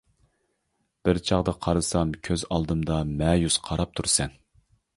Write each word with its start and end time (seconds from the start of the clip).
بىر 1.09 1.19
چاغدا 1.29 1.53
قارىسام 1.67 2.15
كۆز 2.29 2.47
ئالدىمدا 2.57 2.99
مەيۈس 3.23 3.61
قاراپ 3.69 3.97
تۇرىسەن. 4.01 4.37